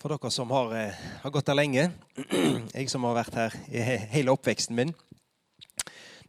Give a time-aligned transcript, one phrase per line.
[0.00, 1.90] For dere som har, eh, har gått her lenge,
[2.74, 3.82] jeg som har vært her i
[4.14, 4.94] hele oppveksten min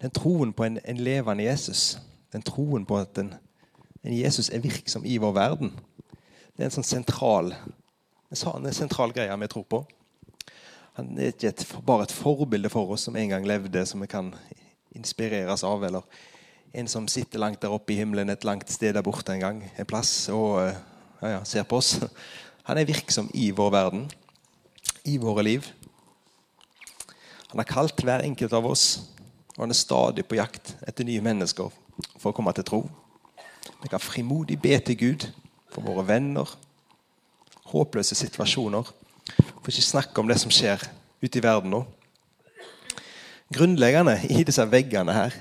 [0.02, 1.99] Den troen på en, en levende Jesus,
[2.34, 3.30] den troen på at en,
[4.04, 5.72] en, Jesus er virksom i vår verden,
[6.58, 9.82] det er en sånn sentral en sånn sentral greie vi tror på.
[10.99, 14.12] Han er ikke et, bare et forbilde for oss som en gang levde, som vi
[14.12, 14.34] kan
[14.96, 16.04] inspireres av, eller
[16.74, 19.66] en som sitter langt der oppe i himmelen et langt sted der borte en gang,
[19.77, 20.80] en plass, og eh,
[21.22, 21.99] ja, ja, ser på oss.
[22.68, 24.04] Han er virksom i vår verden,
[25.06, 25.66] i våre liv.
[27.52, 29.02] Han har kalt hver enkelt av oss,
[29.55, 31.72] og han er stadig på jakt etter nye mennesker
[32.18, 32.82] for å komme til tro.
[33.82, 35.26] Vi kan frimodig be til Gud
[35.74, 36.48] for våre venner,
[37.72, 38.88] håpløse situasjoner.
[39.62, 40.84] For ikke snakke om det som skjer
[41.22, 41.82] ute i verden nå.
[43.52, 45.35] Grunnleggende i disse veggene her,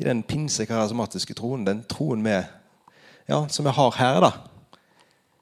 [0.00, 2.36] i den pinsekarismatiske troen, den troen vi,
[3.28, 4.30] ja, som vi har her, da,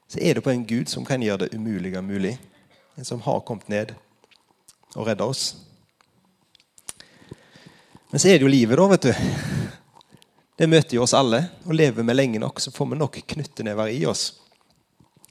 [0.09, 2.39] så er det på en Gud som kan gjøre det umulige mulig.
[2.97, 3.93] En som har kommet ned
[4.95, 5.51] og redda oss.
[8.09, 9.13] Men så er det jo livet, da, vet du.
[10.57, 11.43] Det møter jo oss alle.
[11.69, 14.31] Og lever vi lenge nok, så får vi nok knyttenever i oss.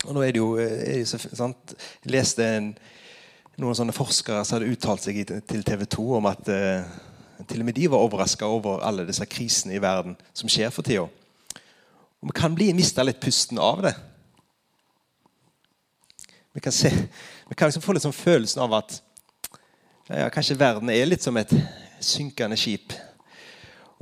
[0.07, 1.75] Og nå er det jo, er det så, sant?
[2.05, 2.69] Jeg leste en,
[3.59, 6.87] noen sånne forskere som hadde uttalt seg til TV 2 om at eh,
[7.51, 10.87] til og med de var overraska over alle disse krisene i verden som skjer for
[10.87, 11.09] tida.
[12.23, 13.97] Og vi kan bli mista litt pusten av det.
[16.59, 16.91] Vi kan, se,
[17.49, 18.97] vi kan liksom få litt sånn følelsen av at
[20.11, 21.53] ja, kanskje verden er litt som et
[22.03, 22.97] synkende skip.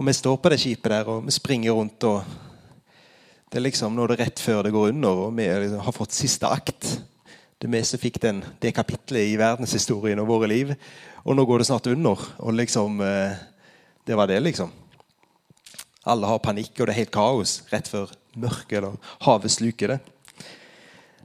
[0.01, 2.07] Og vi står på det skipet der og vi springer rundt.
[2.09, 2.25] og
[3.53, 5.99] det er liksom Nå er det rett før det går under, og vi liksom har
[5.99, 6.89] fått siste akt.
[7.61, 10.73] Det er vi som fikk den, det kapitlet i verdenshistorien og våre liv.
[11.29, 12.27] Og nå går det snart under.
[12.41, 13.37] Og liksom eh,
[14.07, 14.73] Det var det, liksom.
[16.09, 18.97] Alle har panikk, og det er helt kaos rett før mørket eller
[19.29, 20.05] havet sluker det.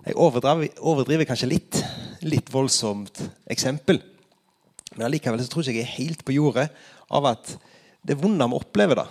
[0.01, 1.81] Jeg overdriver, overdriver kanskje litt.
[2.25, 3.17] Litt voldsomt
[3.49, 4.01] eksempel.
[4.95, 6.67] Men allikevel tror jeg ikke jeg er helt på jordet
[7.11, 7.53] av at
[8.05, 9.05] det vonde vi opplever, da,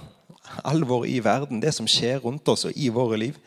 [0.67, 3.39] alvoret i verden, det som skjer rundt oss og i våre liv,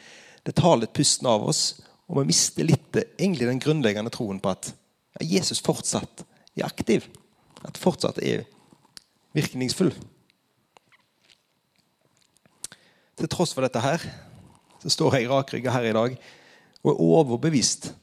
[0.44, 1.82] det tar litt pusten av oss.
[2.08, 4.72] Og vi mister litt egentlig den grunnleggende troen på at
[5.24, 6.24] Jesus fortsatt
[6.56, 7.08] er aktiv.
[7.64, 8.44] At fortsatt er
[9.36, 9.92] virkningsfull.
[13.20, 14.04] Til tross for dette her,
[14.84, 16.18] så står jeg rakrygga her i dag
[16.84, 17.94] og er overbevist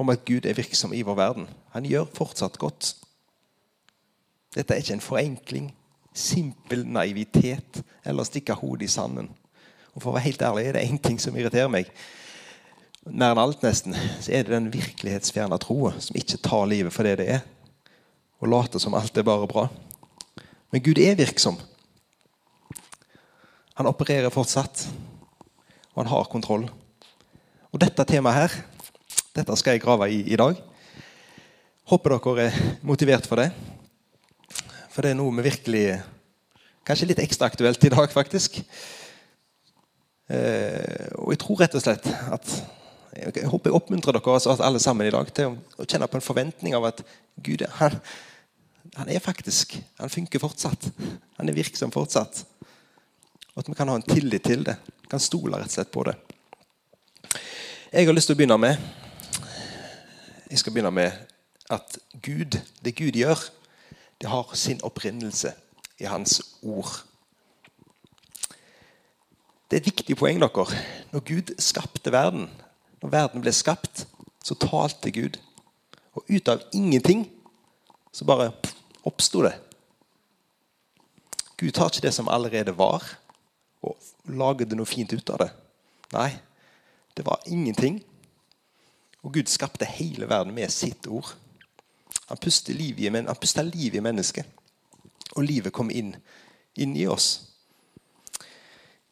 [0.00, 1.48] om at Gud er virksom i vår verden.
[1.74, 2.94] Han gjør fortsatt godt.
[4.54, 5.68] Dette er ikke en forenkling,
[6.14, 9.28] simpel naivitet eller stikke hodet i sanden.
[9.94, 11.90] Og For å være helt ærlig er det én ting som irriterer meg.
[13.06, 17.06] Mer enn alt, nesten, så er det den virkelighetsfjerne troa som ikke tar livet for
[17.06, 17.40] det det er,
[18.40, 19.68] og later som alt er bare bra.
[20.70, 21.56] Men Gud er virksom.
[23.78, 24.88] Han opererer fortsatt,
[25.94, 26.68] og han har kontroll.
[27.70, 28.54] Og dette temaet her,
[29.36, 30.56] dette skal jeg grave i i dag.
[31.90, 33.52] Håper dere er motivert for det.
[34.90, 35.84] For det er noe vi virkelig
[36.80, 38.56] Kanskje litt ekstra aktuelt i dag, faktisk.
[40.32, 42.54] Eh, og jeg tror rett og slett at
[43.10, 46.24] Jeg håper jeg oppmuntrer dere altså alle sammen i dag til å kjenne på en
[46.24, 47.02] forventning av at
[47.42, 47.96] Gud han,
[48.94, 50.90] han er faktisk Han funker fortsatt.
[51.38, 52.42] Han er virksom fortsatt.
[53.54, 54.78] Og at vi kan ha en tillit til det.
[55.10, 56.18] Kan stole rett og slett på det.
[57.92, 58.76] Jeg har lyst til å begynne med
[60.50, 61.12] Jeg skal begynne med
[61.70, 63.38] at Gud, det Gud gjør,
[64.20, 65.52] det har sin opprinnelse
[66.02, 67.04] i Hans ord.
[69.70, 70.40] Det er et viktig poeng.
[70.40, 70.80] dere.
[71.12, 72.50] Når Gud skapte verden,
[73.02, 74.06] når verden ble skapt,
[74.44, 75.38] så talte Gud.
[76.14, 77.28] Og ut av ingenting
[78.12, 78.50] så bare
[79.06, 79.54] oppsto det.
[81.56, 83.04] Gud tar ikke det som allerede var,
[83.82, 85.50] og lager noe fint ut av det.
[86.12, 86.30] Nei,
[87.20, 88.00] det var ingenting.
[89.20, 91.34] Og Gud skapte hele verden med sitt ord.
[92.30, 94.46] Han pusta liv, liv i mennesket.
[95.36, 96.14] Og livet kom inn,
[96.80, 97.50] inn i oss.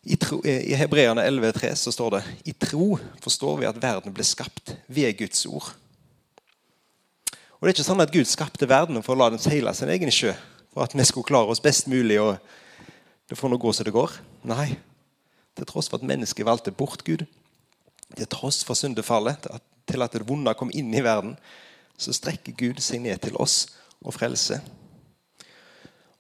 [0.08, 4.24] I, tro, i Hebreerne 11,3 så står det i tro forstår vi at verden ble
[4.24, 5.68] skapt ved Guds ord.
[7.58, 9.90] Og Det er ikke sånn at Gud skapte verden for å la den seile sin
[9.92, 10.32] egen sjø.
[10.72, 12.38] For at vi skulle klare oss best mulig og
[13.28, 14.14] det får nå gå som det går.
[14.48, 14.70] Nei.
[15.58, 17.26] Til tross for at mennesket valgte bort Gud,
[18.16, 19.48] til tross for syndefallet,
[19.88, 21.36] til at det vonde kom inn i verden,
[21.98, 23.66] så strekker Gud seg ned til oss
[24.00, 24.62] og frelser.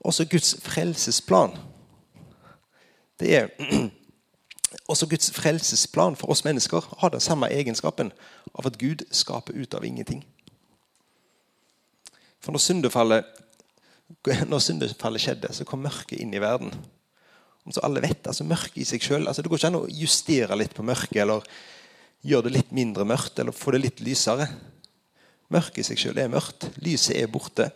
[0.00, 1.54] Også Guds frelsesplan.
[3.20, 3.48] Det er
[4.88, 8.10] Også Guds frelsesplan for oss mennesker har den samme egenskapen
[8.54, 10.22] av at Gud skaper ut av ingenting.
[12.40, 13.24] For når syndefallet,
[14.50, 16.72] når syndefallet skjedde, så kom mørket inn i verden.
[17.64, 19.88] Om så alle vet, altså Mørket i seg sjøl altså, Det går ikke an å
[19.92, 21.44] justere litt på mørket eller
[22.26, 24.48] gjøre det litt mindre mørkt eller få det litt lysere.
[25.52, 26.68] Mørket i seg sjøl er mørkt.
[26.84, 27.70] Lyset er borte.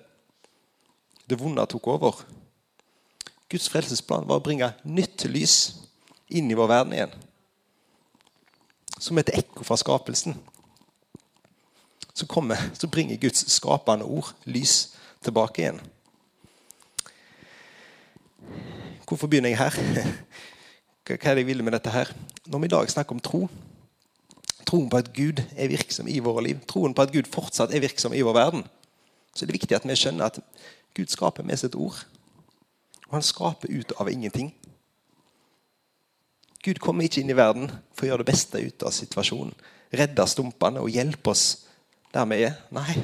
[1.28, 2.18] Det vonde tok over.
[3.52, 5.56] Guds frelsesplan var å bringe nytt lys
[6.32, 7.14] inn i vår verden igjen.
[9.02, 10.36] Som et ekko fra skapelsen.
[12.12, 14.92] Så, kommer, så bringer Guds skapende ord lys
[15.24, 15.80] tilbake igjen.
[19.08, 19.76] Hvorfor begynner jeg her?
[21.04, 22.12] Hva er det jeg vil med dette her?
[22.46, 23.46] Når vi i dag snakker om tro,
[24.72, 27.82] troen på at Gud er virksom i våre liv, troen på at Gud fortsatt er
[27.84, 28.64] virksom i vår verden,
[29.34, 30.40] så er det viktig at vi skjønner at
[30.96, 31.98] Gud skaper med sitt ord.
[33.08, 34.48] Og han skaper ut av ingenting.
[36.64, 39.52] Gud kommer ikke inn i verden for å gjøre det beste ut av situasjonen.
[39.92, 41.66] Redde stumpene og hjelpe oss
[42.14, 42.56] der vi er.
[42.72, 42.96] Nei,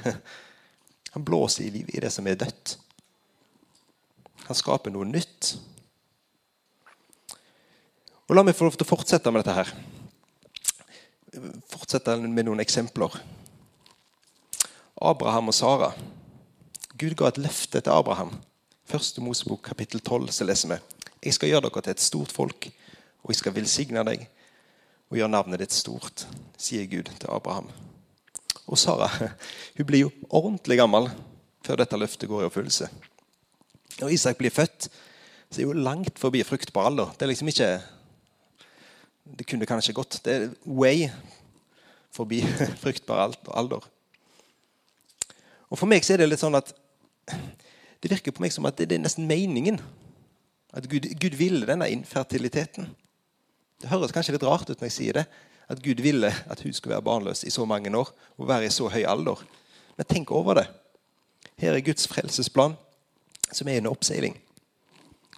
[1.15, 2.79] han blåser i livet i det som er dødt.
[4.49, 5.53] Han skaper noe nytt.
[8.29, 9.98] Og La meg få lov til å fortsette med dette her.
[11.69, 13.13] Fortsette med noen eksempler.
[15.05, 15.91] Abraham og Sara.
[16.99, 18.33] Gud ga et løfte til Abraham.
[18.89, 20.79] Første Mosebok kapittel 12 så leser vi.
[21.29, 22.71] Jeg skal gjøre dere til et stort folk,
[23.23, 24.25] og jeg skal velsigne deg
[25.09, 26.25] og gjøre navnet ditt stort,
[26.61, 27.69] sier Gud til Abraham.
[28.69, 29.09] Og Sara
[29.77, 31.11] hun blir jo ordentlig gammel
[31.65, 32.89] før dette løftet går i oppfyllelse.
[33.99, 34.89] Når Isak blir født,
[35.51, 37.13] så er hun langt forbi fruktbar alder.
[37.17, 37.71] Det er liksom ikke
[39.37, 40.21] det kunne kanskje gått.
[40.25, 41.09] Det er way
[42.15, 42.41] forbi
[42.83, 43.85] fruktbar alder.
[45.69, 46.73] Og For meg så er det litt sånn at
[47.99, 49.81] det virker på meg som at det er nesten meningen.
[50.73, 52.89] At Gud, Gud ville denne infertiliteten.
[53.79, 55.27] Det høres kanskje litt rart ut når jeg sier det.
[55.69, 58.73] At Gud ville at hun skulle være barnløs i så mange år og være i
[58.73, 59.43] så høy alder.
[59.99, 60.69] Men tenk over det.
[61.59, 62.77] Her er Guds frelsesplan,
[63.51, 64.37] som er under oppseiling.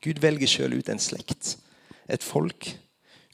[0.05, 1.57] Gud velger sjøl ut en slekt,
[2.09, 2.69] et folk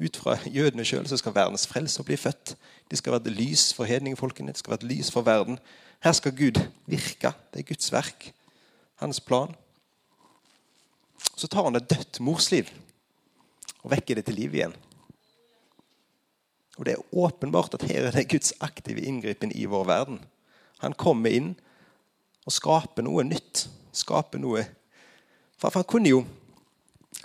[0.00, 2.56] ut fra jødene sjøl skal verdens frelse bli født.
[2.90, 5.58] Det skal være et lys for hedningfolkene, det skal være et lys for verden.
[6.04, 7.32] Her skal Gud virke.
[7.52, 8.32] Det er Guds verk.
[8.96, 9.54] Hans plan.
[11.36, 12.68] Så tar han et dødt morsliv
[13.82, 14.74] og vekker det til liv igjen.
[16.76, 20.20] Og Det er åpenbart at her er det Guds aktive inngripen i vår verden.
[20.78, 21.54] Han kommer inn
[22.44, 23.68] og skaper noe nytt.
[23.92, 24.66] Skaper noe
[25.56, 26.26] For han kunne jo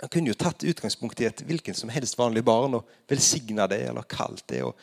[0.00, 3.84] han kunne jo tatt utgangspunkt i et hvilken som helst vanlig barn og velsigna det
[3.90, 4.78] eller kalt det og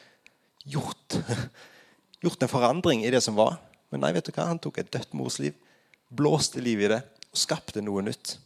[0.69, 1.17] gjort,
[2.23, 3.57] gjort, en forandring i det som var.
[3.91, 4.47] Men nei, vet du hva?
[4.51, 5.57] han tok et dødt mors liv,
[6.09, 8.37] blåste liv i det og skapte noe nytt.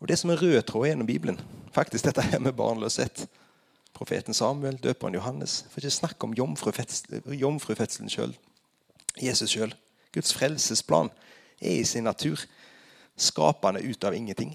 [0.00, 1.40] Og Det som er rød tråd gjennom Bibelen,
[1.74, 3.26] faktisk dette her med barnløshet
[4.00, 5.66] Profeten Samuel, døperen Johannes.
[5.68, 8.32] For ikke snakke om jomfrufødselen sjøl.
[9.20, 9.74] Jesus sjøl.
[10.14, 11.10] Guds frelsesplan
[11.60, 12.40] er i sin natur
[13.20, 14.54] skapende ut av ingenting.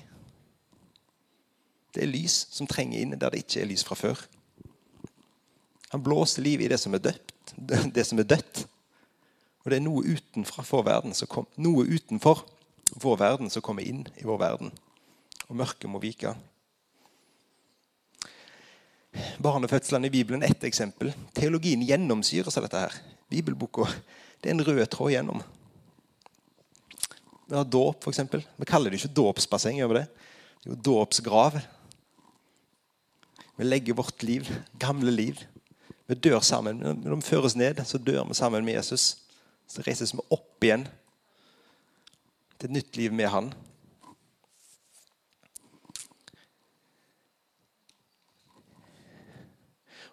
[1.93, 4.25] Det er lys som trenger inn der det ikke er lys fra før.
[5.93, 7.31] Han blåser liv i det som er dødt.
[7.95, 8.65] Det som er dødt.
[9.63, 12.43] Og det er noe utenfor vår verden som, kom, noe utenfor
[13.01, 14.73] vår verden som kommer inn i vår verden.
[15.47, 16.33] Og mørket må vike.
[19.41, 21.13] Barnefødslene i Bibelen er ett eksempel.
[21.37, 22.81] Teologien gjennomsyres av dette.
[22.87, 22.97] her.
[23.29, 23.87] Bibelboka
[24.41, 25.39] det er en rød tråd gjennom.
[27.45, 28.19] Vi har dåp, f.eks.
[28.55, 29.77] Vi kaller det ikke dåpsbasseng.
[29.77, 30.05] gjør det?
[30.63, 31.59] Det er jo dåpsgrav.
[33.55, 34.49] Vi legger vårt liv,
[34.81, 35.43] gamle liv.
[36.09, 36.81] Vi dør sammen.
[36.81, 39.17] Når vi føres ned, så dør vi sammen med Jesus.
[39.69, 40.87] Så reises vi opp igjen
[42.57, 43.53] til et nytt liv med Han.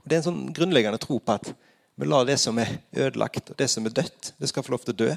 [0.02, 1.52] Og Det er en sånn grunnleggende tro på at
[1.96, 4.84] vi lar det som er ødelagt, og det som er dødt, det skal få lov
[4.84, 5.12] til å dø.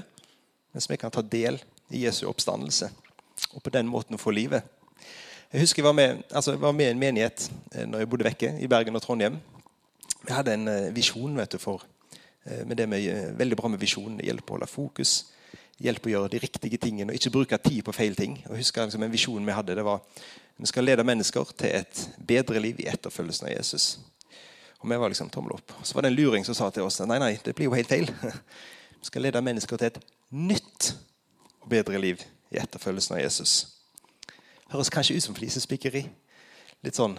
[0.75, 1.57] Mens vi kan ta del
[1.89, 2.89] i Jesu oppstandelse.
[3.53, 4.63] Og på den måten få livet.
[5.51, 8.09] Jeg husker jeg var med, altså jeg var med i en menighet eh, når jeg
[8.09, 9.37] bodde vekke i Bergen og Trondheim.
[10.25, 11.85] Vi hadde en eh, visjon vet du, for
[12.45, 14.17] eh, med det med, veldig bra med visjonen.
[14.19, 15.13] Det hjelper å holde fokus,
[15.79, 18.39] hjelper å gjøre de riktige tingene og ikke bruke tid på feil ting.
[18.47, 20.01] Og jeg husker liksom, En visjon vi hadde, det var
[20.57, 23.99] vi skal lede mennesker til et bedre liv i etterfølgelsen av Jesus.
[24.79, 25.73] Og vi var liksom tommel opp.
[25.83, 27.91] Så var det en luring som sa til oss nei, nei, det blir jo helt
[27.91, 28.07] feil.
[28.99, 29.99] Vi skal lede mennesker til et
[30.31, 30.93] nytt
[31.65, 32.21] og bedre liv
[32.53, 33.53] i etterfølgelsen av Jesus.
[34.69, 36.05] Høres kanskje ut som flisespikkeri.
[36.85, 37.17] Litt sånn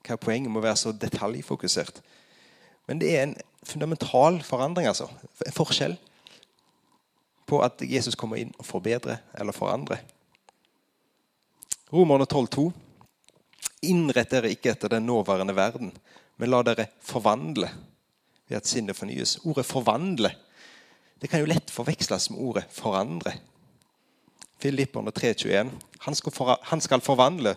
[0.00, 2.00] Hva er poenget med å være så detaljfokusert?
[2.88, 5.06] Men det er en fundamental forandring, altså.
[5.46, 5.94] En forskjell
[7.46, 10.02] på at Jesus kommer inn og forbedrer eller forandrer.
[11.92, 12.70] Romerne 12,2.:
[13.86, 15.92] Innrett dere ikke etter den nåværende verden,
[16.38, 17.70] men la dere forvandle
[18.48, 19.38] ved at sinnet fornyes.
[19.44, 20.34] Ordet 'forvandle'
[21.20, 23.38] det kan jo lett forveksles med ordet 'forandre'.
[24.60, 25.70] Filipperne 3,21.
[26.04, 26.16] Han,
[26.70, 27.54] han skal forvandle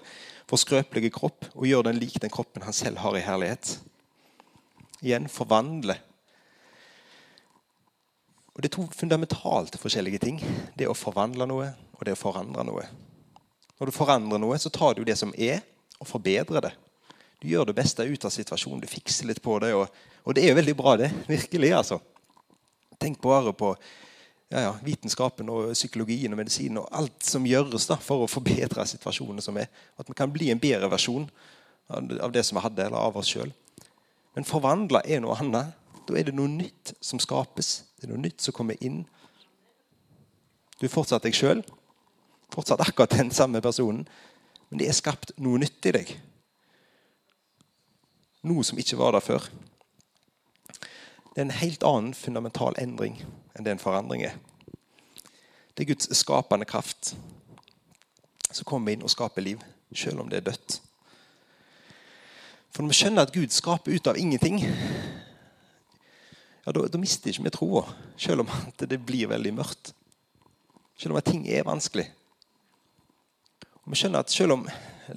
[0.50, 3.77] vår skrøpelige kropp og gjøre den lik den kroppen han selv har i herlighet.
[5.03, 5.98] Igjen forvandle.
[8.53, 10.39] Og Det er to fundamentalt forskjellige ting.
[10.77, 12.86] Det å forvandle noe og det å forandre noe.
[13.79, 15.63] Når du forandrer noe, så tar du det som er,
[16.00, 16.74] og forbedrer det.
[17.41, 18.79] Du gjør det beste ut av situasjonen.
[18.83, 19.74] Du fikser litt på det.
[19.75, 19.89] Og,
[20.24, 21.10] og det er jo veldig bra, det.
[21.27, 21.98] Virkelig, altså.
[23.01, 23.74] Tenk bare på
[24.53, 28.86] ja, ja, vitenskapen og psykologien og medisinen og alt som gjøres da, for å forbedre
[28.86, 29.72] situasjonen som er.
[29.98, 31.25] At vi kan bli en bedre versjon
[31.89, 33.50] av det som vi hadde, eller av oss sjøl.
[34.38, 35.74] Men forvandla er noe annet.
[36.05, 37.79] Da er det noe nytt som skapes.
[37.98, 39.01] Det er noe nytt som kommer inn.
[40.77, 41.63] Du er fortsatt deg sjøl.
[42.53, 44.05] Fortsatt akkurat den samme personen.
[44.69, 46.13] Men det er skapt noe nytt i deg.
[48.45, 49.50] Noe som ikke var der før.
[51.34, 53.16] Det er en helt annen fundamental endring
[53.58, 54.36] enn det en forandring er.
[55.74, 57.16] Det er Guds skapende kraft
[58.54, 59.62] som kommer inn og skaper liv,
[59.98, 60.75] selv om det er dødt.
[62.74, 64.62] For når vi skjønner at Gud skaper ut av ingenting,
[66.63, 67.84] ja, da, da mister ikke vi troa,
[68.18, 69.94] selv om det blir veldig mørkt.
[70.98, 72.06] Selv om at ting er vanskelig.
[73.84, 74.68] Og vi skjønner at Selv om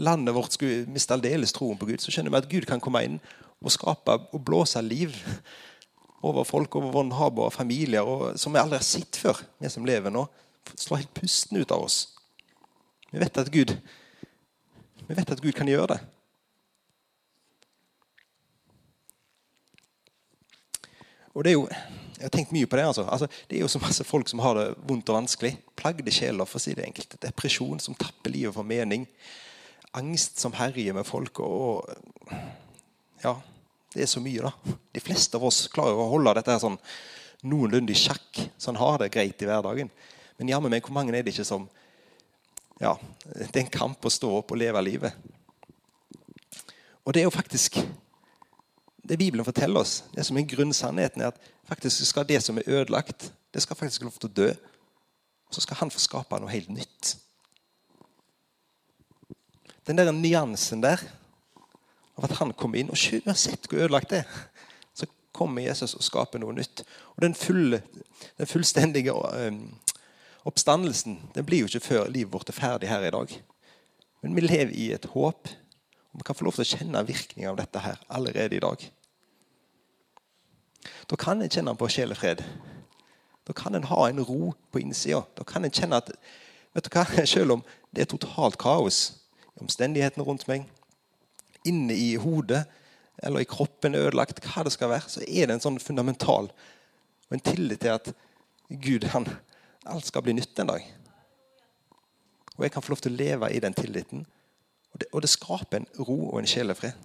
[0.00, 3.04] landet vårt skulle miste aldeles troen på Gud, så skjønner vi at Gud kan komme
[3.04, 3.20] inn
[3.60, 5.14] og skape og blåse liv
[6.26, 9.86] over folk, over naboer og familier, og, som vi aldri har sett før, vi som
[9.86, 10.26] lever nå.
[10.74, 12.00] Slår helt pusten ut av oss.
[13.12, 13.76] Vi vet at Gud,
[15.06, 16.00] vi vet at Gud kan gjøre det.
[21.36, 21.68] Og det er jo,
[22.16, 22.84] Jeg har tenkt mye på det.
[22.86, 23.02] altså.
[23.04, 25.58] altså det er jo så masse folk som har det vondt og vanskelig.
[25.76, 27.18] Plagde sjeler, for å si det enkelt.
[27.20, 29.04] Depresjon som tapper livet for mening.
[29.92, 31.40] Angst som herjer med folk.
[31.40, 31.84] og
[33.22, 33.34] ja,
[33.96, 34.76] det er så mye, da.
[34.92, 36.76] De fleste av oss klarer å holde dette her sånn
[37.46, 39.88] noenlunde i sjakk, så han har det greit i hverdagen.
[40.36, 41.68] Men jammen meg, hvor mange er det ikke som
[42.76, 42.92] Ja,
[43.24, 45.14] det er en kamp å stå opp og leve livet.
[47.06, 47.78] Og det er jo faktisk
[49.06, 52.66] det Bibelen forteller oss, det som er grunnsannheten, er at faktisk skal det som er
[52.66, 54.48] ødelagt, det skal faktisk lov til å dø.
[55.46, 57.12] Og så skal han få skape noe helt nytt.
[59.86, 61.00] Den der nyansen der
[62.16, 62.92] av at han kommer inn.
[62.92, 64.38] Og uansett hvor ødelagt det er,
[64.96, 66.84] så kommer Jesus og skaper noe nytt.
[67.16, 67.82] Og Den, fulle,
[68.38, 69.14] den fullstendige
[70.46, 73.38] oppstandelsen den blir jo ikke før livet vårt er ferdig her i dag.
[74.22, 75.48] Men vi lever i et håp.
[76.12, 78.88] og Vi kan få lov til å kjenne virkningen av dette her allerede i dag.
[81.10, 82.42] Da kan en kjenne på sjelefred.
[83.46, 85.22] Da kan en ha en ro på innsida.
[85.38, 86.10] Da kan en kjenne at
[86.74, 87.62] vet du hva, selv om
[87.94, 89.20] det er totalt kaos
[89.56, 90.66] i omstendighetene rundt meg,
[91.68, 92.64] inne i hodet
[93.24, 96.50] eller i kroppen er ødelagt, hva det skal være, så er det en sånn fundamental
[97.26, 98.12] og en tillit til at
[98.68, 99.26] Gud, han,
[99.86, 100.84] alt skal bli nytt en dag.
[102.56, 104.24] Og jeg kan få lov til å leve i den tilliten.
[104.92, 106.96] Og det, og det skaper en ro og en sjelefred.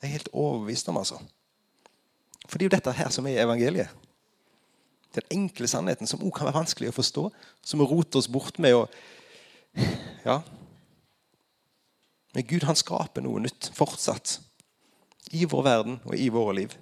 [0.00, 1.20] Jeg er helt overbevist om, altså.
[2.46, 3.90] For det er jo dette her som er evangeliet.
[5.16, 7.24] Den enkle sannheten som også kan være vanskelig å forstå.
[7.64, 8.86] Som roter oss bort med å
[10.26, 10.40] Ja,
[12.36, 14.34] men Gud han skaper noe nytt fortsatt.
[15.32, 16.74] I vår verden og i våre liv.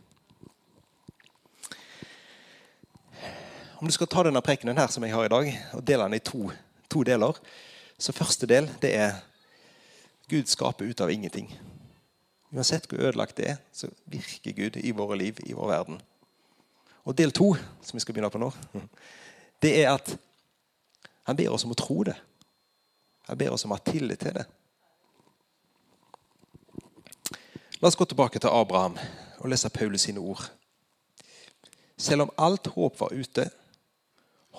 [3.78, 6.18] Om du skal ta denne prekenen her som jeg har i dag, og dele den
[6.18, 6.48] i to,
[6.90, 7.38] to deler
[7.98, 9.20] Så første del det er
[10.26, 11.46] Gud skaper ut av ingenting.
[12.50, 16.02] Uansett hvor ødelagt det er, så virker Gud i våre liv, i vår verden.
[17.04, 18.50] Og del to, som vi skal begynne på nå,
[19.62, 20.16] det er at
[21.30, 22.18] han ber oss om å tro det.
[23.30, 24.48] Han ber oss om å ha tillit til det.
[27.80, 28.94] La oss gå tilbake til Abraham
[29.40, 30.46] og lese Paulus sine ord.
[31.98, 33.48] Selv om alt håp var ute,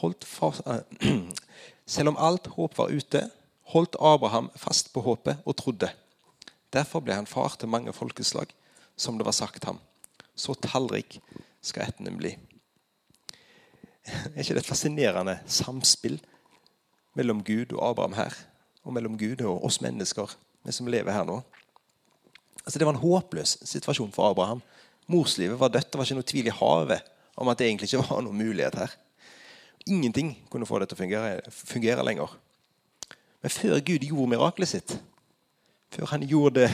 [0.01, 0.59] holdt for,
[2.11, 3.21] om alt håp var ute,
[3.71, 5.89] holdt Abraham fast på håpet og trodde.
[6.73, 8.51] Derfor ble han far til mange folkeslag,
[8.97, 9.79] som det var sagt ham.
[10.35, 11.21] Så tallrik
[11.63, 12.35] skal ætten bli.
[14.05, 16.19] Er ikke det et fascinerende samspill
[17.15, 18.35] mellom Gud og Abraham her?
[18.83, 21.39] Og mellom Gud og oss mennesker, vi som lever her nå?
[22.65, 24.61] Altså, det var en håpløs situasjon for Abraham.
[25.11, 25.91] Morslivet var dødt.
[25.91, 28.79] Det var ikke noe tvil i havet om at det egentlig ikke var noen mulighet
[28.79, 28.95] her.
[29.85, 32.31] Ingenting kunne få det til å fungere, fungere lenger.
[33.45, 34.95] Men før Gud gjorde miraklet sitt,
[35.93, 36.71] før han gjorde det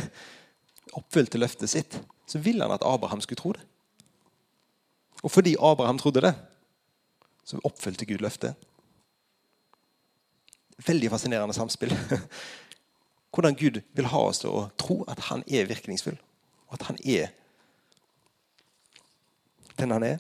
[0.96, 3.66] oppfylte løftet sitt, så ville han at Abraham skulle tro det.
[5.22, 6.32] Og fordi Abraham trodde det,
[7.46, 8.56] så oppfylte Gud løftet.
[10.88, 11.92] Veldig fascinerende samspill.
[13.32, 16.18] Hvordan Gud vil ha oss til å tro at han er virkningsfull,
[16.68, 17.32] og at han er
[19.80, 20.18] den han er.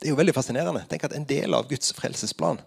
[0.00, 0.84] Det er jo veldig fascinerende.
[0.90, 2.60] Tenk at En del av Guds frelsesplan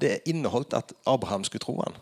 [0.00, 1.96] det inneholdt at Abraham skulle tro han.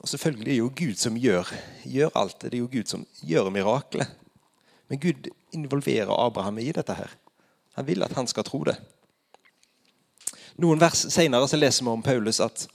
[0.00, 1.50] Og Selvfølgelig er det jo Gud som gjør,
[1.84, 2.42] gjør alt.
[2.42, 4.08] Det er jo Gud som gjør miraklet.
[4.88, 6.94] Men Gud involverer Abraham i dette.
[6.94, 7.16] her.
[7.80, 8.74] Han vil at han skal tro det.
[10.60, 12.66] Noen vers senere så leser vi om Paulus at,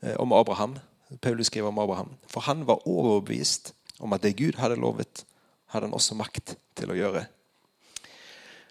[0.00, 0.78] eh, om Abraham.
[1.20, 2.14] Paulus skriver om Abraham.
[2.26, 5.26] For han var overbevist om at det Gud hadde lovet,
[5.66, 7.26] hadde han også makt til å gjøre.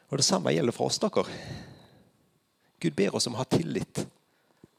[0.10, 0.98] Og Det samme gjelder for oss.
[0.98, 1.26] dere.
[2.80, 4.08] Gud ber oss om å ha tillit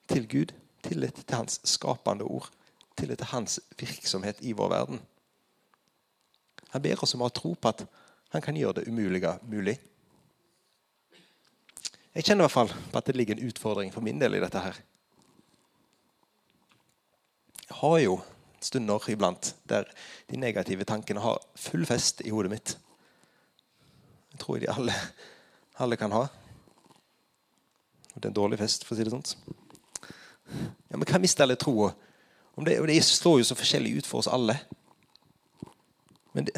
[0.09, 0.53] til Gud.
[0.83, 2.51] Tillit til hans skapende ord.
[2.97, 5.01] Tillit til hans virksomhet i vår verden.
[6.71, 7.87] Han ber oss om å ha tro på at
[8.31, 9.79] han kan gjøre det umulige mulig.
[12.15, 14.41] Jeg kjenner i hvert fall på at det ligger en utfordring for min del i
[14.43, 14.61] dette.
[14.61, 14.77] her.
[17.65, 18.21] Jeg har jo
[18.61, 19.85] stunder iblant der
[20.31, 22.79] de negative tankene har full fest i hodet mitt.
[24.33, 24.95] Det tror jeg de alle,
[25.79, 26.27] alle kan ha.
[28.15, 29.27] Det er en dårlig fest, for å si det sånn.
[30.91, 31.91] Ja, Vi kan miste alle troa.
[32.57, 34.55] Det, det slår jo så forskjellig ut for oss alle.
[36.33, 36.55] Men det,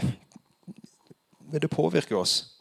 [1.40, 2.55] men det påvirker oss.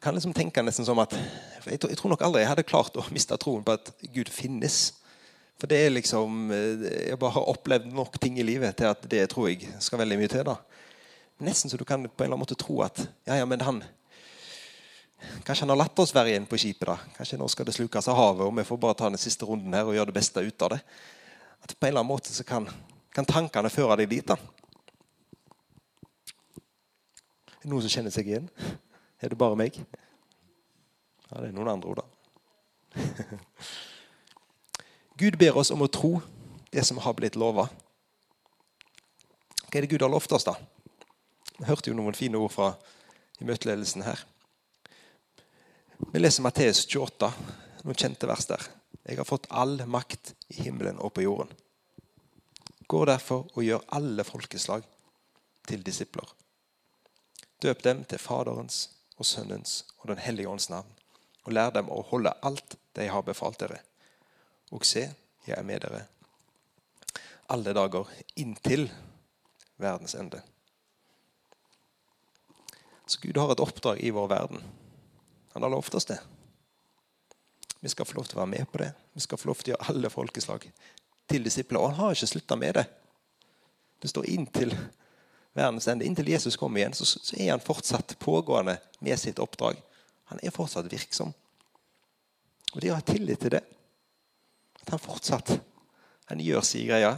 [0.00, 1.14] Kan liksom tenke nesten som at
[1.66, 4.94] jeg, tror nok aldri jeg hadde klart å miste troen på at Gud finnes.
[5.60, 9.26] For det er liksom Jeg bare har opplevd nok ting i livet til at det
[9.32, 10.44] tror jeg skal veldig mye til.
[10.46, 10.56] da.
[11.44, 13.82] Nesten så du kan på en eller annen måte tro at ja, ja, men han
[15.44, 16.88] Kanskje han har latt oss være igjen på skipet.
[16.88, 16.96] da.
[17.18, 19.74] Kanskje nå skal det slukes av havet, og vi får bare ta den siste runden
[19.76, 20.78] her og gjøre det beste ut av det.
[21.60, 22.64] At på en eller annen måte så kan,
[23.12, 24.24] kan tankene føre deg dit.
[24.24, 24.38] da.
[27.52, 28.48] Er det noen som kjenner seg igjen?
[29.20, 29.76] Er det bare meg?
[31.30, 32.06] Ja, det er noen andre ord, da.
[35.20, 36.16] Gud ber oss om å tro
[36.72, 37.68] det som har blitt lova.
[39.66, 40.56] Hva er det Gud har lovt oss, da?
[41.58, 42.72] Vi hørte jo noen fine ord fra
[43.40, 44.22] i møteledelsen her.
[46.10, 47.28] Vi leser Matteus 28,
[47.84, 48.64] noen kjente vers der.
[49.04, 51.52] Jeg har fått all makt i himmelen og på jorden.
[52.90, 54.86] Gå derfor og gjør alle folkeslag
[55.68, 56.26] til disipler.
[57.62, 58.88] Døp dem til Faderens
[59.20, 60.88] og Sønnens og Den hellige ånds navn,
[61.44, 63.82] og lær dem å holde alt de har befalt dere.
[64.72, 65.04] Og se,
[65.46, 66.06] jeg er med dere
[67.50, 68.06] alle dager
[68.38, 68.86] inntil
[69.76, 70.42] verdens ende.
[73.06, 74.62] Så Gud har et oppdrag i vår verden.
[75.52, 76.20] Han har lovt oss det.
[77.80, 78.92] Vi skal få lov til å være med på det.
[79.16, 80.68] Vi skal få lov til å gjøre alle folkeslag
[81.30, 81.80] til disipler.
[81.80, 82.86] Og han har ikke slutta med det.
[83.98, 84.76] Det står inntil
[85.60, 85.88] verdens.
[85.88, 89.80] Inntil Jesus kommer igjen, så, så, er han fortsatt pågående med sitt oppdrag.
[90.32, 91.32] Han er fortsatt virksom.
[92.72, 93.64] Og det å ha tillit til det.
[94.80, 95.56] At han fortsatt
[96.30, 97.10] han gjør sin greie.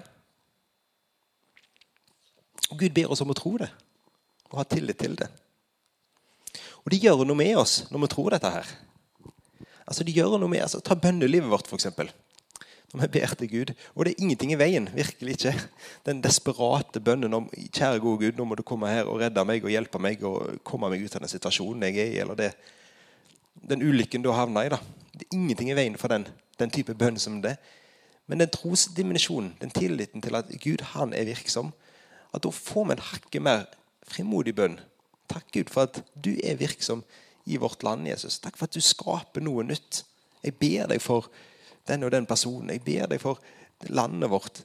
[2.73, 3.69] Og Gud ber oss om å tro det
[4.53, 5.29] og ha tillit til det.
[6.83, 8.71] Og det gjør noe med oss når vi tror dette her.
[9.85, 11.89] Altså, de gjør noe med, altså, Ta bønnelivet vårt, f.eks
[12.93, 13.73] når vi ber til Gud.
[13.95, 14.89] Og det er ingenting i veien.
[14.93, 15.53] Virkelig ikke.
[16.07, 19.65] Den desperate bønnen om kjære gode Gud, nå må du komme her og redde meg
[19.65, 22.51] og hjelpe meg og komme meg ut av den situasjonen jeg er i, eller det,
[23.69, 24.73] den ulykken du har havna i.
[24.73, 24.81] da.
[25.13, 26.27] Det er ingenting i veien for den,
[26.61, 27.57] den type bønn som det.
[28.29, 31.73] Men den trosdimensjonen, den tilliten til at Gud han er virksom,
[32.33, 33.67] at da får vi en hakket mer
[34.09, 34.79] frimodig bønn.
[35.33, 37.03] Takk, Gud, for at du er virksom
[37.49, 38.39] i vårt land, Jesus.
[38.41, 40.05] Takk for at du skaper noe nytt.
[40.45, 41.29] Jeg ber deg for
[41.89, 42.71] den og den personen.
[42.71, 43.41] Jeg ber deg for
[43.91, 44.63] landet vårt.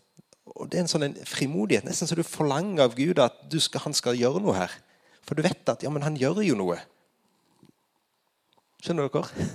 [0.57, 3.83] Og Det er en sånn en frimodighet, nesten så du forlanger av Gud at skal,
[3.83, 4.73] han skal gjøre noe her.
[5.27, 6.79] For du vet at ja, men han gjør jo noe.
[8.83, 9.47] Skjønner dere?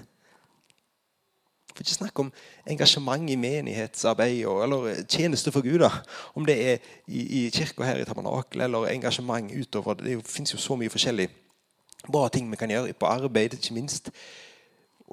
[1.72, 2.32] For ikke snakk om
[2.68, 5.80] engasjement i menighetsarbeid eller tjeneste for Gud.
[5.80, 5.90] da.
[6.36, 9.94] Om det er i, i kirka her i Tabernakel eller engasjement utover.
[9.94, 11.30] Det fins jo så mye forskjellig
[12.12, 14.10] bra ting vi kan gjøre på arbeid, ikke minst.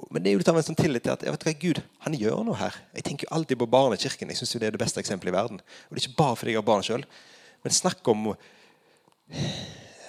[0.09, 1.81] Men det er jo litt av en sånn tillit til at jeg vet hva, Gud
[2.05, 2.77] han gjør noe her.
[2.97, 4.31] Jeg tenker jo alltid på barnekirken.
[4.31, 5.61] Jeg synes jo Det er det beste eksempelet i verden.
[5.61, 7.05] Og Det er ikke bare fordi jeg har barn sjøl.
[7.63, 8.31] Men snakk om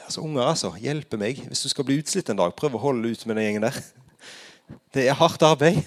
[0.07, 0.73] altså Unger, altså.
[0.81, 1.43] Hjelpe meg.
[1.47, 3.79] Hvis du skal bli utslitt en dag, prøv å holde ut med den gjengen der.
[4.95, 5.83] Det er hardt arbeid.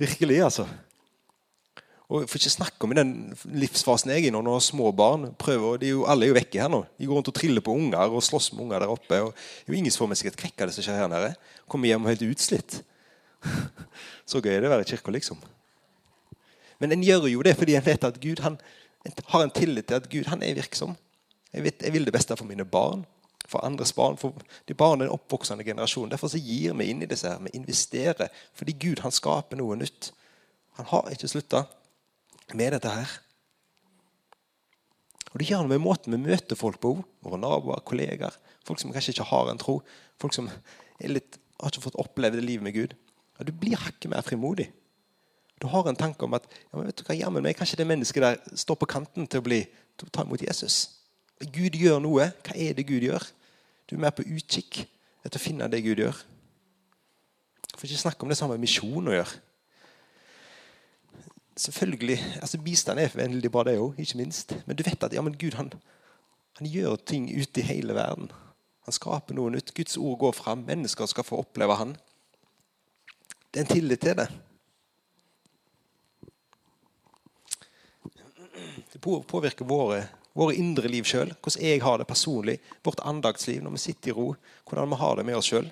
[0.00, 0.68] Virkelig, altså.
[2.10, 3.10] Og For ikke snakke om i den
[3.54, 5.28] livsfasen jeg er i nå, når du har små barn.
[5.38, 6.82] prøver, de er jo, Alle er jo vekke her nå.
[6.98, 9.20] De går rundt og triller på unger og slåss med unger der oppe.
[9.22, 10.98] og Det er jo ingen som får med seg et kvekk av det som skjer
[10.98, 11.34] her nede.
[11.70, 12.80] Kommer hjem helt utslitt.
[14.30, 15.40] Så gøy er det å være i kirka, liksom.
[16.80, 18.58] Men en gjør jo det fordi en vet at Gud han,
[19.32, 20.94] har en tillit til at Gud han er virksom.
[21.52, 23.02] Jeg, vet, jeg vil det beste for mine barn,
[23.50, 24.36] for andres barn, for
[24.68, 26.12] de barna den oppvoksende generasjonen.
[26.12, 27.42] Derfor så gir vi inn i disse her.
[27.42, 30.12] Vi investerer fordi Gud han skaper noe nytt.
[30.78, 31.64] Han har ikke slutta
[32.54, 33.18] med dette her.
[35.30, 36.96] Og Det gjør noe med måten vi møter folk på.
[37.22, 38.34] Våre naboer, kollegaer,
[38.66, 39.78] folk som kanskje ikke har en tro.
[40.22, 40.48] Folk som
[41.06, 42.96] litt, har ikke fått oppleve livet med Gud.
[43.40, 44.68] Ja, du blir hakket mer frimodig.
[45.60, 47.88] Du har en tanke om at ja, men vet du hva, jammen meg, kanskje det
[47.88, 49.62] mennesket der står på kanten til å, bli,
[49.96, 50.80] til å ta imot Jesus.
[51.52, 52.30] Gud gjør noe.
[52.44, 53.24] Hva er det Gud gjør?
[53.88, 54.84] Du er mer på utkikk
[55.24, 56.16] etter å finne det Gud gjør.
[57.70, 59.40] Du får ikke snakke om det samme med misjon å gjøre
[61.60, 64.54] selvfølgelig, altså Bistand er veldig bra, det òg, ikke minst.
[64.66, 65.72] Men du vet at ja, men Gud han,
[66.58, 68.30] han gjør ting ute i hele verden.
[68.86, 69.74] Han skaper noe nytt.
[69.76, 70.64] Guds ord går fram.
[70.68, 71.94] Mennesker skal få oppleve han.
[73.50, 74.28] Det er en tillit til det.
[78.92, 81.32] Det påvirker våre, våre indre liv sjøl.
[81.40, 82.58] Hvordan jeg har det personlig.
[82.86, 84.34] Vårt andagsliv når vi sitter i ro.
[84.68, 85.70] Hvordan vi har det med oss sjøl.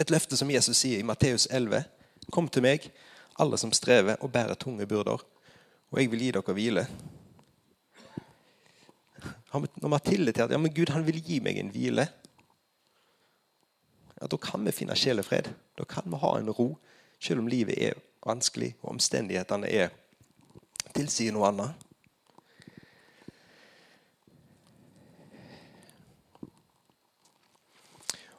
[0.00, 1.84] Et løfte som Jesus sier i Matteus 11.
[2.32, 2.84] Kom til meg,
[3.40, 5.20] alle som strever og bærer tunge byrder,
[5.92, 6.84] og jeg vil gi dere hvile.
[9.52, 12.06] Når vi har tillit til at ja, Gud vil gi meg en hvile,
[14.22, 15.48] ja, da kan vi finne sjelefred.
[15.74, 16.76] Da kan vi ha en ro,
[17.18, 19.88] selv om livet er vanskelig og omstendighetene er
[20.94, 21.88] tilsier noe annet.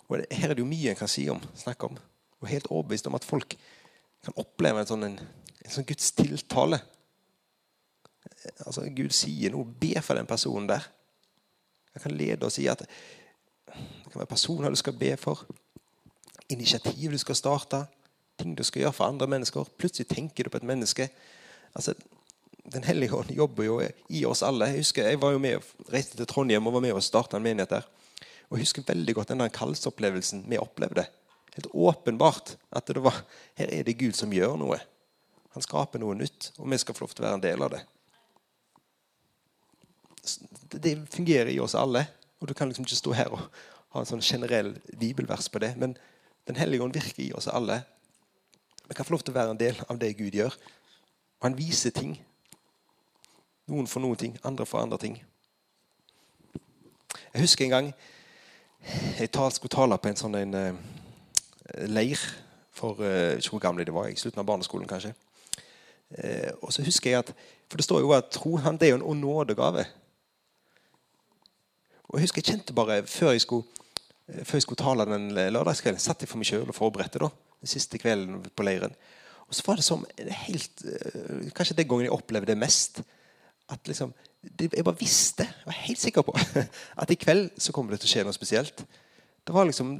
[0.07, 1.97] Og Her er det jo mye en kan si om, snakke om.
[2.39, 3.57] Og helt overbevist om at folk
[4.23, 6.79] kan oppleve en sånn, en, en sånn Guds tiltale.
[8.63, 9.67] Altså Gud sier noe.
[9.67, 10.87] Be for den personen der.
[11.91, 15.43] Jeg kan lede og si at det kan være personer du skal be for.
[16.53, 17.83] Initiativ du skal starte.
[18.39, 19.69] Ting du skal gjøre for andre mennesker.
[19.77, 21.09] Plutselig tenker du på et menneske.
[21.73, 21.95] Altså,
[22.73, 24.69] Den hellige ånd jobber jo i oss alle.
[24.71, 27.37] Jeg husker jeg var jo med og reiste til Trondheim og var med og starta
[27.37, 27.89] en menighet der.
[28.49, 31.03] Og Jeg husker veldig godt den kallsopplevelsen vi opplevde
[31.55, 33.23] helt åpenbart at det var,
[33.55, 34.79] her er det Gud som gjør noe.
[35.53, 37.75] Han skaper noe nytt, og vi skal få lov til å være en del av
[37.75, 37.83] det.
[40.73, 42.07] Det fungerer i oss alle.
[42.41, 43.43] og Du kan liksom ikke stå her og
[43.93, 45.75] ha en sånn generell bibelvers på det.
[45.77, 45.93] Men
[46.47, 47.83] Den hellige ånd virker i oss alle.
[48.87, 50.55] Vi kan få lov til å være en del av det Gud gjør.
[51.39, 52.17] Og han viser ting.
[53.71, 55.21] Noen for noen ting, andre for andre ting.
[57.33, 57.93] Jeg husker en gang
[59.19, 62.19] jeg skulle tale på en sånn en, eh, leir
[62.73, 65.13] for uh, ikke hvor gamle de var, i slutten av barneskolen kanskje.
[66.11, 67.29] Uh, og så husker jeg at,
[67.69, 69.85] For det står jo at tro han, det er jo en nådegave.
[72.09, 73.63] Og jeg husker jeg kjente bare før jeg skulle,
[74.41, 77.29] før jeg skulle tale den lørdagskvelden, satt jeg for meg sjøl og forberedte da,
[77.61, 78.95] den siste kvelden på leiren.
[79.47, 80.05] Og så var det som
[80.47, 80.85] helt,
[81.53, 83.03] Kanskje den gangen jeg opplevde det mest.
[83.69, 84.13] At liksom,
[84.59, 86.33] Jeg bare visste, jeg var helt sikker på
[87.01, 88.83] at i kveld så kommer det til å skje noe spesielt.
[89.43, 89.95] Det var liksom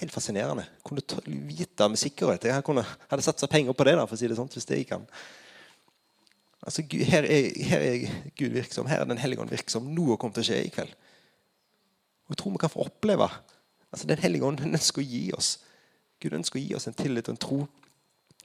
[0.00, 0.64] helt fascinerende.
[0.86, 2.48] Kunne vite med sikkerhet.
[2.50, 4.80] Jeg kunne, hadde satsa penger på det, da, for å si det sånt, hvis det
[4.80, 5.06] gikk an.
[6.64, 8.06] Altså, her, er, her er
[8.38, 8.88] Gud virksom.
[8.90, 9.90] Her er Den hellige ånd virksom.
[9.94, 10.94] Noe kommer til å skje i kveld.
[12.24, 13.28] Og Jeg tror vi kan få oppleve
[13.94, 15.58] altså Den hellige ånd ønsker å gi oss
[16.22, 17.58] Gud ønsker å gi oss en tillit og en tro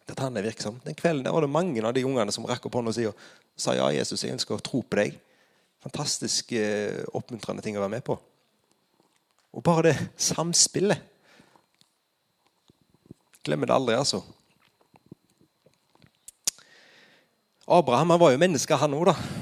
[0.09, 0.79] til at han er virksom.
[0.83, 3.17] Den kvelden der var det mange av de ungene som rakk opp hånda si og
[3.59, 5.15] sa ja, Jesus, jeg ønsker å tro på deg.
[5.85, 8.17] Fantastisk eh, oppmuntrende ting å være med på.
[9.55, 11.05] Og bare det samspillet
[13.47, 14.19] Glemmer det aldri, altså.
[17.71, 19.38] Abraham han var jo menneske, han òg, da.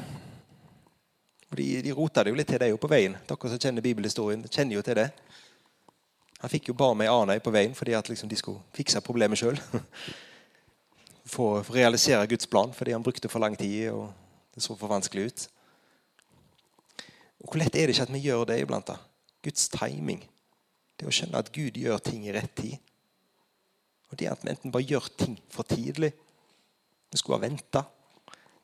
[1.58, 3.18] De, de rota det jo litt til deg jo på veien.
[3.28, 5.10] Dere som kjenner bibelhistorien, kjenner jo til det.
[6.38, 9.40] Han fikk jo bare med Anei på veien fordi at liksom de skulle fikse problemet
[9.42, 9.58] sjøl.
[11.34, 14.12] Få realisere Guds plan fordi han brukte for lang tid og
[14.54, 15.48] det så for vanskelig ut.
[17.42, 18.88] Og Hvor lett er det ikke at vi gjør det iblant?
[18.88, 18.98] da?
[19.46, 20.24] Guds timing.
[20.98, 22.78] Det å skjønne at Gud gjør ting i rett tid.
[24.10, 26.14] Og det at vi enten bare gjør ting for tidlig
[27.08, 27.86] Vi skulle ha venta.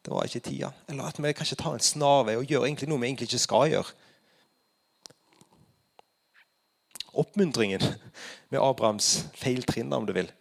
[0.04, 0.72] Det var ikke tida.
[0.92, 3.70] Eller at vi kanskje tar en snarvei og gjør egentlig noe vi egentlig ikke skal
[3.72, 3.94] gjøre.
[7.24, 7.84] Oppmuntringen
[8.52, 10.32] med Abrahams feiltrinn, om du vil,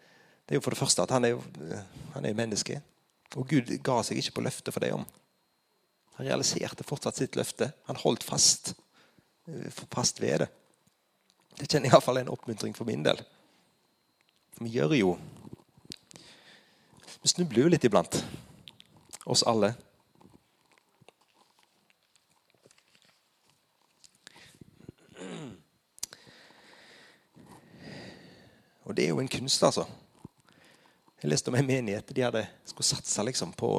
[0.48, 1.38] det er jo for det første at han er,
[2.14, 2.81] han er menneske.
[3.37, 5.05] Og Gud ga seg ikke på løftet for det om.
[6.18, 7.70] Han realiserte fortsatt sitt løfte.
[7.88, 8.75] Han holdt fast,
[9.92, 10.48] fast ved det.
[11.61, 13.20] Det kjenner jeg iallfall en oppmuntring for min del.
[14.61, 15.14] Vi gjør jo
[17.22, 18.16] Vi snubler jo litt iblant.
[19.24, 19.74] Oss alle.
[28.82, 29.87] Og det er jo en kunst, altså.
[31.22, 32.11] Jeg leste om en menighet.
[32.11, 33.76] De hadde, skulle satse liksom på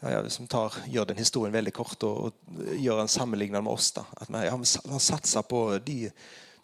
[0.00, 3.72] ja, ja, som tar, gjør den historien veldig kort og, og gjør en sammenlignet med
[3.72, 3.92] oss.
[3.96, 4.04] da.
[4.20, 6.10] At Vi ja, har satsa på de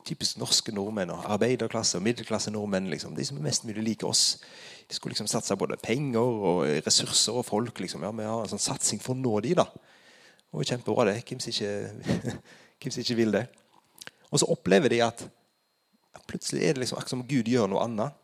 [0.07, 2.91] typisk norske nordmenn og arbeiderklasse og middelklasse nordmenn.
[2.91, 3.15] Liksom.
[3.17, 4.41] De som er mest mulig like oss.
[4.89, 7.81] De skulle liksom satse både penger og ressurser og folk.
[7.81, 8.03] Liksom.
[8.03, 9.69] Ja, Vi har en sånn satsing for å nå de da.
[10.53, 11.23] Og kjempebra, det.
[11.29, 13.47] Hvem som ikke, ikke vil det?
[14.33, 15.25] Og så opplever de at
[16.29, 18.19] plutselig er det liksom akkurat som Gud gjør noe annet.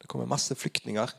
[0.00, 1.12] Det kommer masse flyktninger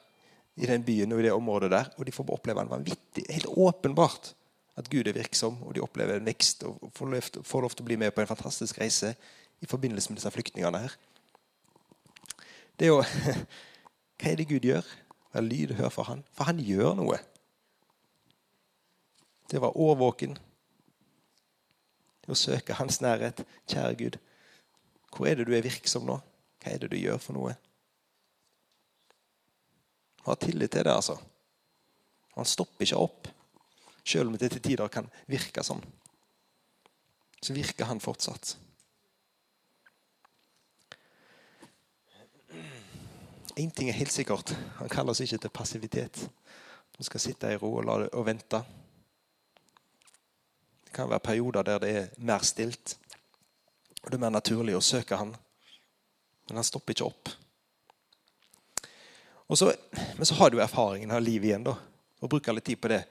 [0.61, 3.47] i den byen og i det området der, og de får oppleve en vanvittig, helt
[3.47, 4.33] åpenbart
[4.79, 7.97] at Gud er virksom, og de opplever en vekst og får lov, til å bli
[7.99, 9.13] med på en fantastisk reise
[9.61, 10.95] i forbindelse med disse flyktningene her.
[12.79, 13.03] Det er jo
[14.21, 14.85] Hva er det Gud gjør?
[15.33, 16.23] Vær lyd og hør for han.
[16.37, 17.17] For han gjør noe.
[19.49, 20.35] Det var årvåken.
[22.21, 23.41] Det å søke hans nærhet.
[23.65, 24.19] Kjære Gud,
[25.15, 26.19] hvor er det du er virksom nå?
[26.61, 27.55] Hva er det du gjør for noe?
[30.27, 31.17] Ha tillit til det, altså.
[32.37, 33.31] Han stopper ikke opp.
[34.05, 35.81] Selv om det til tider kan virke sånn.
[37.41, 38.55] Så virker han fortsatt.
[43.61, 44.53] Én ting er helt sikkert.
[44.79, 46.21] Han kaller oss ikke til passivitet.
[46.97, 48.61] Vi skal sitte i ro og, det, og vente.
[50.85, 52.97] Det kan være perioder der det er mer stilt.
[54.01, 55.35] Og det er mer naturlig å søke han.
[56.49, 57.31] Men han stopper ikke opp.
[59.51, 59.67] Så,
[60.17, 61.73] men så har du erfaringen av livet igjen, da,
[62.23, 63.01] og bruker litt tid på det.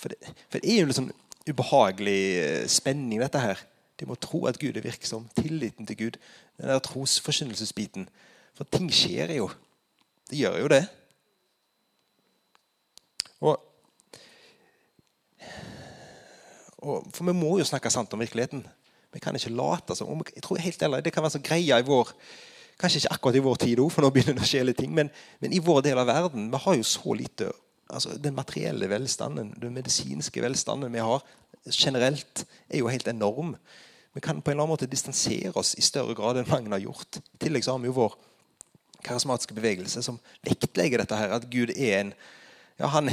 [0.00, 1.10] For det, for det er jo en sånn
[1.50, 3.60] ubehagelig eh, spenning, dette her.
[4.00, 5.26] De må tro at Gud er virksom.
[5.36, 6.16] Tilliten til Gud.
[6.56, 8.08] Den der trosforkynnelsesbiten.
[8.56, 9.50] For ting skjer jo.
[10.30, 10.84] Det gjør jo det.
[13.40, 13.56] Og,
[16.78, 18.62] og, for vi må jo snakke sant om virkeligheten.
[19.10, 22.14] Vi kan ikke late som ærlig, Det kan være så greia i vår
[22.80, 24.94] Kanskje ikke akkurat i vår tid for nå begynner det å skje litt ting.
[24.94, 27.50] Men, men, i vår del av verden vi har jo så lite
[27.90, 31.24] altså Den materielle velstanden, den medisinske velstanden vi har
[31.74, 33.56] generelt, er jo helt enorm.
[34.14, 36.84] Vi kan på en eller annen måte distansere oss i større grad enn mange har
[36.86, 37.18] gjort.
[37.18, 38.14] I tillegg så har vi jo vår
[39.04, 42.14] karismatiske bevegelse som vektlegger dette her, at Gud er en
[42.80, 43.10] ja, han,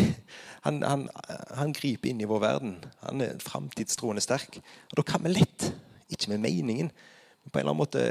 [0.63, 1.09] han, han,
[1.57, 2.77] han, griper inn i vår verden.
[3.01, 4.61] Han er framtidstroende sterk.
[4.87, 5.65] Og Da kan vi lett,
[6.07, 8.05] ikke med meningen, men på en eller annen måte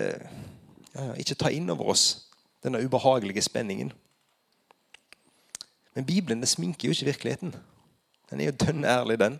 [1.17, 2.05] ikke ta inn over oss
[2.65, 3.93] denne ubehagelige spenningen.
[5.97, 7.55] Men Bibelen det sminker jo ikke virkeligheten.
[8.31, 9.39] Den er jo dønn ærlig, den.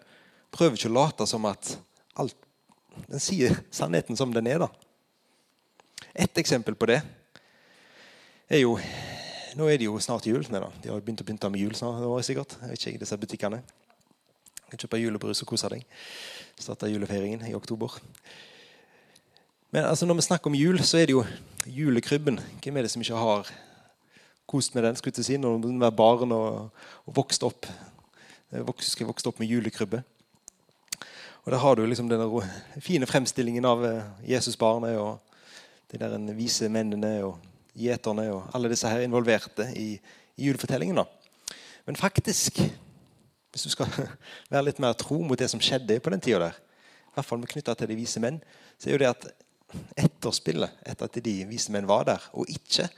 [0.55, 1.77] Prøver ikke å late som at
[2.17, 2.37] alt
[2.97, 4.71] Den sier sannheten som den er, da.
[6.17, 7.03] Et eksempel på det
[8.49, 8.79] er jo
[9.57, 10.43] Nå er det jo snart jul.
[10.53, 10.67] Nei, da.
[10.83, 12.59] De har begynt å pynte med jul snart, sikkert.
[12.61, 13.63] Jeg vet ikke, disse butikkene.
[14.59, 15.87] Du kan kjøpe julebrus og kose deg.
[16.61, 17.97] Starte julefeiringen i oktober.
[19.73, 21.25] Men altså, når vi snakker om jul, så er det jo
[21.73, 22.37] julekrybben.
[22.61, 23.49] Hvem er det som ikke har
[24.47, 26.69] kost med den skulle jeg si, når man var barn og,
[27.09, 27.67] og vokst opp
[28.51, 30.05] vokst, vokst opp med julekrybbe?
[31.47, 32.21] Og Der har du liksom den
[32.81, 35.21] fine fremstillingen av eh, Jesusbarnet og
[35.93, 37.39] de der vise mennene og
[37.77, 39.97] gjeterne og alle disse her involverte i,
[40.37, 41.03] i julefortellingen.
[41.87, 42.61] Men faktisk,
[43.53, 43.91] hvis du skal
[44.53, 46.63] være litt mer tro mot det som skjedde på den tida der,
[47.07, 48.43] i hvert fall knytta til de vise menn,
[48.77, 49.29] så er jo det at
[49.99, 52.89] etterspillet etter at de vise menn var der, og ikke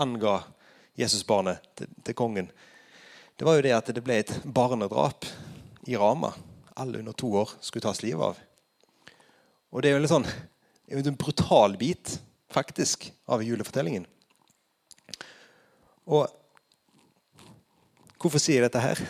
[0.00, 0.40] anga
[0.96, 2.46] Jesusbarnet til, til, kongen,
[3.36, 5.26] det var jo det at det ble et barnedrap
[5.84, 6.30] i Rama.
[6.76, 8.38] Alle under to år skulle tas livet av.
[9.76, 10.28] Og det er jo en, sånn,
[10.88, 12.14] en brutal bit,
[12.52, 14.06] faktisk, av julefortellingen.
[16.06, 16.30] Og
[18.20, 19.00] hvorfor sier jeg dette her?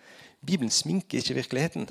[0.46, 1.88] Bibelen sminker ikke virkeligheten.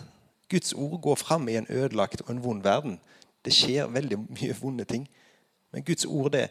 [0.49, 2.99] Guds ord går fram i en ødelagt og en vond verden.
[3.45, 5.07] Det skjer veldig mye vonde ting.
[5.73, 6.49] Men Guds ord, det,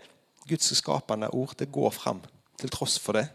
[0.49, 2.21] Guds skapende ord, det går fram
[2.61, 3.29] til tross for det.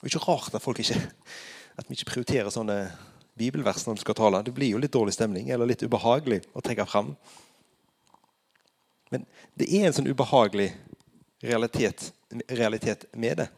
[0.00, 1.00] Det er ikke rart at folk ikke,
[1.78, 2.78] at vi ikke prioriterer sånne
[3.38, 4.42] bibelvers når du skal tale.
[4.44, 7.14] Det blir jo litt dårlig stemning eller litt ubehagelig å trekke fram.
[9.12, 9.24] Men
[9.58, 10.72] det er en sånn ubehagelig
[11.44, 12.10] realitet,
[12.50, 13.48] realitet med det.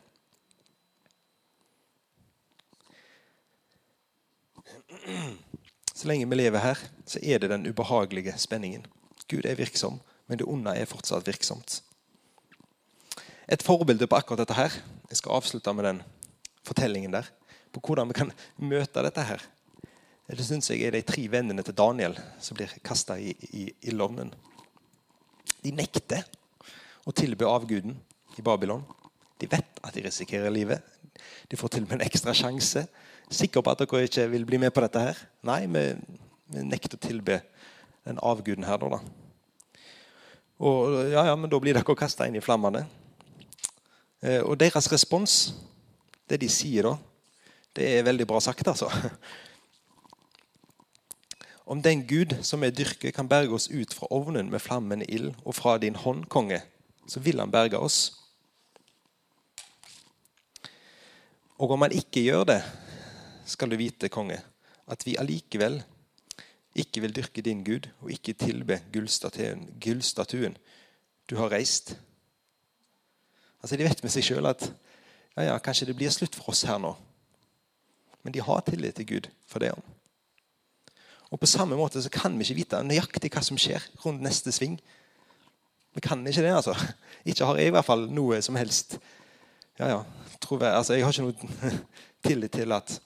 [5.94, 8.86] Så lenge vi lever her, så er det den ubehagelige spenningen.
[9.28, 11.80] Gud er virksom, men det onde er fortsatt virksomt.
[13.48, 14.72] Et forbilde på akkurat dette her
[15.10, 16.02] Jeg skal avslutte med den
[16.66, 17.28] fortellingen der.
[17.72, 19.42] På hvordan vi kan møte dette her.
[20.26, 23.94] Det syns jeg er de tre vennene til Daniel som blir kasta i, i, i
[23.94, 24.32] lovnen.
[25.62, 26.26] De nekter
[27.06, 27.94] å tilby avguden
[28.38, 28.84] i Babylon.
[29.40, 30.82] De vet at de risikerer livet.
[31.50, 32.86] De får til og med en ekstra sjanse
[33.30, 35.18] Sikker på at dere ikke vil bli med på dette her?
[35.46, 35.82] Nei, vi,
[36.54, 37.40] vi nekter å tilbe
[38.06, 39.00] den avguden her, da.
[40.62, 42.84] Og ja, ja, men da blir dere kasta inn i flammene.
[44.22, 45.56] Eh, og deres respons,
[46.30, 46.94] det de sier da,
[47.76, 48.92] det er veldig bra sagt, altså.
[51.66, 55.32] Om den Gud som er dyrker, kan berge oss ut fra ovnen med flammende ild,
[55.42, 56.62] og fra din hånd, konge,
[57.10, 58.25] så vil han berge oss.
[61.58, 62.60] Og om han ikke gjør det,
[63.48, 64.38] skal du vite, konge,
[64.86, 65.80] at vi allikevel
[66.76, 70.56] ikke vil dyrke din Gud og ikke tilbe gullstatuen, gullstatuen
[71.30, 71.96] du har reist.
[73.62, 74.66] Altså, De vet med seg sjøl at
[75.36, 76.92] ja, ja, kanskje det blir slutt for oss her nå.
[78.22, 79.72] Men de har tillit til Gud for det.
[81.30, 84.52] Og På samme måte så kan vi ikke vite nøyaktig hva som skjer rundt neste
[84.52, 84.78] sving.
[85.96, 86.76] Vi kan ikke det, altså.
[87.24, 88.98] Ikke har jeg i hvert fall noe som helst
[89.78, 90.02] ja, ja,
[90.72, 91.80] altså, jeg har ikke noe
[92.26, 93.00] tillit til at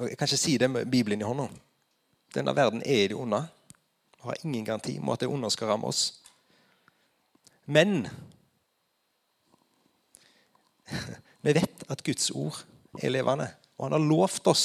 [0.00, 1.50] Jeg kan ikke si det med Bibelen i hånda.
[2.34, 3.42] Denne verden er i det onde.
[4.16, 6.22] Vi har ingen garanti om at det onde skal ramme oss.
[7.66, 8.08] Men
[11.44, 12.64] vi vet at Guds ord
[13.02, 14.64] er levende, og han har lovt oss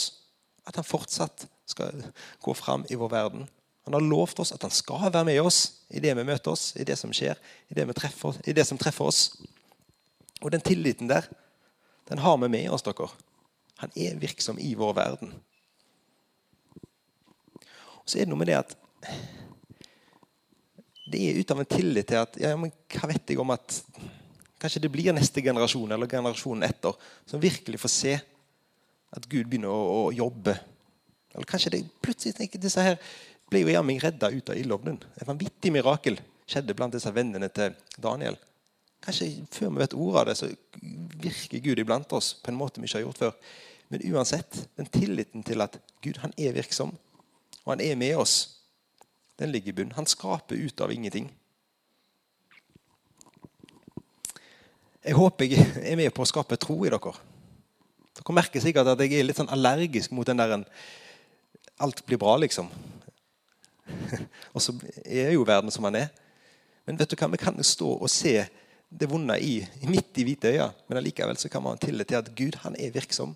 [0.65, 2.05] at han fortsatt skal
[2.41, 3.49] gå fram i vår verden.
[3.85, 6.71] Han har lovt oss at han skal være med oss i det vi møter oss,
[6.75, 7.37] i det som skjer,
[7.69, 9.27] i det, treffer, i det som treffer oss.
[10.43, 11.27] Og den tilliten der,
[12.09, 13.09] den har vi med oss, dere.
[13.81, 15.33] Han er virksom i vår verden.
[18.05, 18.75] Og så er det noe med det at
[21.05, 23.79] det er ut av en tillit til at ja, men hva vet jeg om at
[24.61, 26.95] kanskje det blir neste generasjon eller generasjonen etter
[27.29, 28.13] som virkelig får se
[29.15, 30.55] at Gud begynner å, å jobbe.
[31.35, 32.97] Eller kanskje det plutselig tenker disse her
[33.51, 34.97] ble jo jammen redda ut av ildovnen.
[35.19, 36.17] Et vanvittig mirakel
[36.49, 38.37] skjedde blant disse vennene til Daniel.
[39.03, 40.49] Kanskje før vi vet ordet av det, så
[41.21, 43.33] virker Gud iblant oss på en måte vi ikke har gjort før.
[43.93, 46.95] Men uansett, den tilliten til at Gud han er virksom,
[47.65, 48.35] og han er med oss,
[49.39, 49.95] den ligger i bunnen.
[49.97, 51.29] Han skaper ut av ingenting.
[55.05, 57.13] Jeg håper jeg er med på å skape tro i dere.
[58.15, 60.63] Dere merker sikkert at jeg er litt sånn allergisk mot den der
[61.83, 62.69] Alt blir bra, liksom.
[64.55, 64.71] og så
[65.03, 66.13] er jo verden som den er.
[66.87, 68.37] Men vet du hva, vi kan stå og se
[68.89, 72.19] det vonde i, midt i hvite øyne, men allikevel så kan man ha tillit til
[72.19, 73.35] at Gud han er virksom.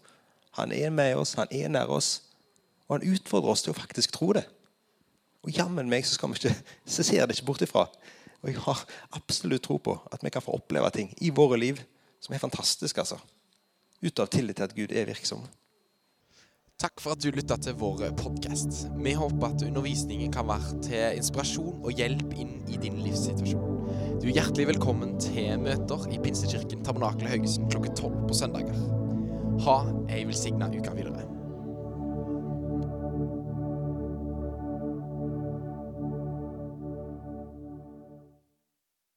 [0.58, 2.22] Han er med oss, han er nær oss.
[2.88, 4.46] Og han utfordrer oss til å faktisk tro det.
[5.46, 6.56] Og jammen meg så, skal vi ikke,
[6.94, 7.86] så ser jeg det ikke bort ifra.
[8.40, 8.84] Og jeg har
[9.18, 11.82] absolutt tro på at vi kan få oppleve ting i våre liv
[12.24, 12.98] som er fantastisk.
[12.98, 13.20] altså.
[14.02, 15.44] Ut av tillit til at Gud er virksom.
[16.80, 18.86] Takk for at du lytta til vår podkast.
[19.04, 23.82] Vi håper at undervisningen kan være til inspirasjon og hjelp inn i din livssituasjon.
[24.22, 28.80] Du er hjertelig velkommen til møter i Pinsekirken Tabernakel Haugesund klokken tolv på søndager.
[29.66, 29.76] Ha
[30.08, 31.28] ei velsigna uke videre.